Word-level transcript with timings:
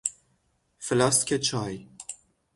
فلاسک 0.79 1.33
چای 1.37 1.87